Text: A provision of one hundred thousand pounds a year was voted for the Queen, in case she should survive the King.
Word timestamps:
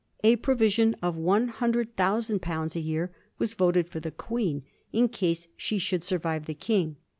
A 0.23 0.37
provision 0.37 0.95
of 1.03 1.15
one 1.15 1.49
hundred 1.49 1.95
thousand 1.95 2.41
pounds 2.41 2.75
a 2.75 2.79
year 2.79 3.11
was 3.37 3.53
voted 3.53 3.87
for 3.87 3.99
the 3.99 4.09
Queen, 4.09 4.63
in 4.91 5.09
case 5.09 5.47
she 5.55 5.77
should 5.77 6.03
survive 6.03 6.45
the 6.47 6.55
King. 6.55 6.95